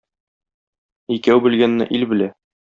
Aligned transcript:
Икәү 1.17 1.45
белгәнне 1.49 1.89
ил 1.99 2.09
белә. 2.15 2.33